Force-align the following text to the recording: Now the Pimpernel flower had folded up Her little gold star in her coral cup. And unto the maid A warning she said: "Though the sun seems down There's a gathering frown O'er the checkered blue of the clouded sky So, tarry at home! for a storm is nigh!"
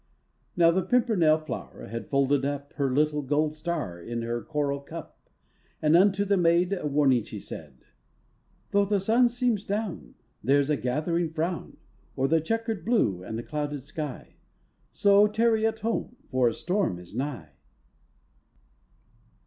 Now 0.57 0.71
the 0.71 0.81
Pimpernel 0.81 1.37
flower 1.37 1.85
had 1.85 2.09
folded 2.09 2.43
up 2.43 2.73
Her 2.73 2.91
little 2.91 3.21
gold 3.21 3.53
star 3.53 4.01
in 4.01 4.23
her 4.23 4.41
coral 4.41 4.79
cup. 4.79 5.29
And 5.79 5.95
unto 5.95 6.25
the 6.25 6.37
maid 6.37 6.73
A 6.73 6.87
warning 6.87 7.21
she 7.21 7.39
said: 7.39 7.83
"Though 8.71 8.85
the 8.85 8.99
sun 8.99 9.29
seems 9.29 9.63
down 9.63 10.15
There's 10.43 10.71
a 10.71 10.75
gathering 10.75 11.29
frown 11.29 11.77
O'er 12.17 12.27
the 12.27 12.41
checkered 12.41 12.83
blue 12.83 13.23
of 13.23 13.35
the 13.35 13.43
clouded 13.43 13.83
sky 13.83 14.37
So, 14.91 15.27
tarry 15.27 15.67
at 15.67 15.81
home! 15.81 16.15
for 16.31 16.47
a 16.47 16.53
storm 16.55 16.97
is 16.97 17.13
nigh!" 17.13 17.51